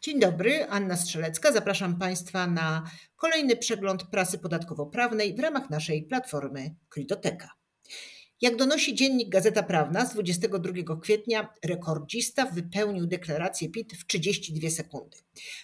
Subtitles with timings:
[0.00, 1.52] Dzień dobry, Anna Strzelecka.
[1.52, 7.50] Zapraszam Państwa na kolejny przegląd prasy podatkowo-prawnej w ramach naszej platformy Krytoteka.
[8.40, 15.16] Jak donosi dziennik Gazeta Prawna z 22 kwietnia, rekordzista wypełnił deklarację PIT w 32 sekundy.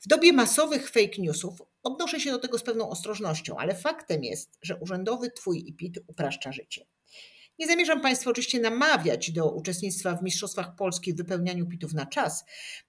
[0.00, 4.58] W dobie masowych fake newsów odnoszę się do tego z pewną ostrożnością, ale faktem jest,
[4.62, 6.86] że urzędowy Twój i PIT upraszcza życie.
[7.58, 12.44] Nie zamierzam Państwa oczywiście namawiać do uczestnictwa w Mistrzostwach Polski w wypełnianiu pitów na czas,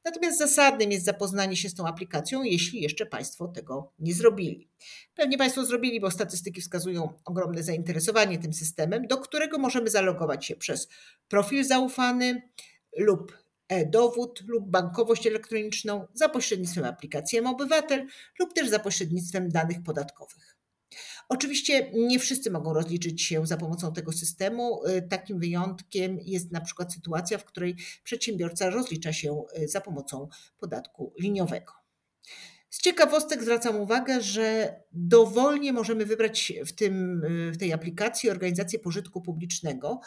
[0.06, 4.70] natomiast zasadnym jest zapoznanie się z tą aplikacją, jeśli jeszcze Państwo tego nie zrobili.
[5.16, 10.56] Pewnie Państwo zrobili, bo statystyki wskazują ogromne zainteresowanie tym systemem, do którego możemy zalogować się
[10.56, 10.88] przez
[11.28, 12.42] profil zaufany
[12.98, 18.08] lub e-dowód lub bankowość elektroniczną za pośrednictwem aplikacji M-Obywatel
[18.40, 20.59] lub też za pośrednictwem danych podatkowych.
[21.30, 24.88] Oczywiście nie wszyscy mogą rozliczyć się za pomocą tego systemu.
[24.88, 30.28] Y, takim wyjątkiem jest na przykład sytuacja, w której przedsiębiorca rozlicza się y, za pomocą
[30.58, 31.74] podatku liniowego.
[32.70, 38.80] Z ciekawostek zwracam uwagę, że dowolnie możemy wybrać w, tym, y, w tej aplikacji organizację
[38.80, 40.02] pożytku publicznego.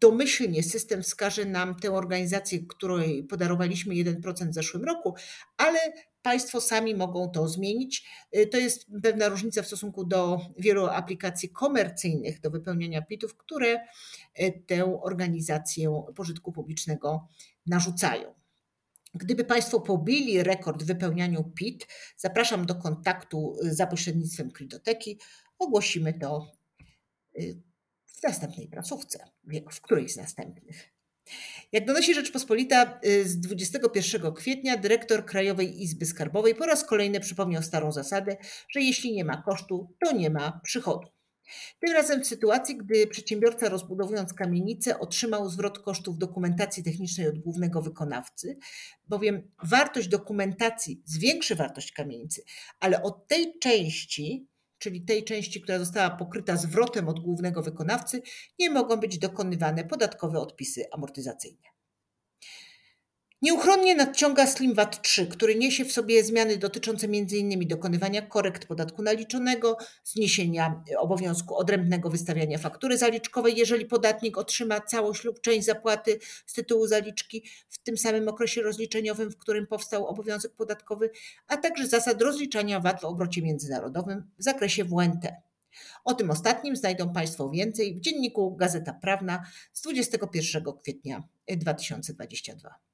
[0.00, 5.14] Domyślnie system wskaże nam tę organizację, której podarowaliśmy 1% w zeszłym roku,
[5.56, 5.78] ale
[6.22, 8.08] Państwo sami mogą to zmienić.
[8.36, 13.86] Y, to jest pewna różnica w stosunku do wielu aplikacji komercyjnych do wypełniania PIT-ów, które
[14.40, 17.28] y, tę organizację pożytku publicznego
[17.66, 18.34] narzucają.
[19.14, 25.18] Gdyby Państwo pobili rekord w wypełnianiu PIT, zapraszam do kontaktu y, za pośrednictwem Krytoteki.
[25.58, 26.52] Ogłosimy to
[28.22, 29.24] w następnej prasówce,
[29.72, 30.92] w którejś z następnych.
[31.72, 37.62] Jak donosi Rzeczpospolita y, z 21 kwietnia, dyrektor Krajowej Izby Skarbowej po raz kolejny przypomniał
[37.62, 38.36] starą zasadę,
[38.68, 41.08] że jeśli nie ma kosztu, to nie ma przychodu.
[41.80, 47.82] Tym razem w sytuacji, gdy przedsiębiorca rozbudowując kamienicę otrzymał zwrot kosztów dokumentacji technicznej od głównego
[47.82, 48.58] wykonawcy,
[49.08, 52.42] bowiem wartość dokumentacji zwiększy wartość kamienicy,
[52.80, 54.48] ale od tej części
[54.82, 58.22] czyli tej części, która została pokryta zwrotem od głównego wykonawcy,
[58.58, 61.72] nie mogą być dokonywane podatkowe odpisy amortyzacyjne.
[63.42, 67.68] Nieuchronnie nadciąga Slim VAT 3, który niesie w sobie zmiany dotyczące m.in.
[67.68, 75.40] dokonywania korekt podatku naliczonego, zniesienia obowiązku odrębnego wystawiania faktury zaliczkowej, jeżeli podatnik otrzyma całość lub
[75.40, 81.10] część zapłaty z tytułu zaliczki w tym samym okresie rozliczeniowym, w którym powstał obowiązek podatkowy,
[81.48, 85.34] a także zasad rozliczania VAT w obrocie międzynarodowym w zakresie WNT.
[86.04, 92.91] O tym ostatnim znajdą Państwo więcej w dzienniku Gazeta Prawna z 21 kwietnia 2022.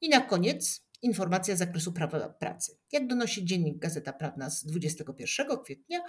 [0.00, 2.78] I na koniec informacja z zakresu prawa pracy.
[2.92, 6.00] Jak donosi dziennik Gazeta Prawna z 21 kwietnia,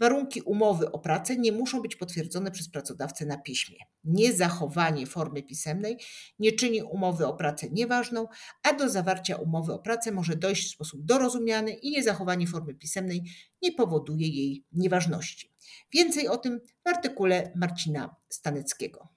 [0.00, 3.76] warunki umowy o pracę nie muszą być potwierdzone przez pracodawcę na piśmie.
[4.04, 5.98] Niezachowanie formy pisemnej
[6.38, 8.26] nie czyni umowy o pracę nieważną,
[8.62, 13.22] a do zawarcia umowy o pracę może dojść w sposób dorozumiany i niezachowanie formy pisemnej
[13.62, 15.52] nie powoduje jej nieważności.
[15.92, 19.08] Więcej o tym w artykule Marcina Staneckiego.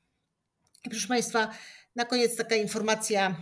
[0.90, 1.52] proszę Państwa,
[1.96, 3.36] na koniec taka informacja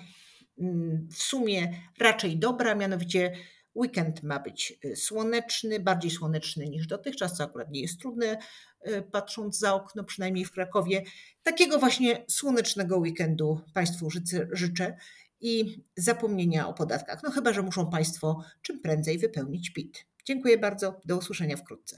[1.12, 3.34] w sumie raczej dobra, mianowicie
[3.76, 8.38] weekend ma być y, słoneczny, bardziej słoneczny niż dotychczas, co akurat nie jest trudne,
[8.88, 11.04] y, patrząc za okno, przynajmniej w Krakowie.
[11.44, 14.10] Takiego właśnie słonecznego weekendu Państwu
[14.52, 14.98] życzę
[15.42, 17.24] i zapomnienia o podatkach.
[17.24, 20.06] No chyba, że muszą Państwo czym prędzej wypełnić PIT.
[20.26, 21.98] Dziękuję bardzo, do usłyszenia wkrótce.